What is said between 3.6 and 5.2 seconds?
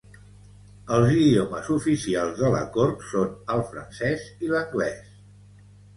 francès i l'anglès.